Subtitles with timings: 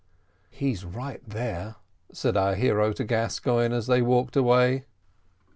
[0.49, 1.75] "He's right there,"
[2.11, 4.85] said our hero to Gascoigne as they walked away.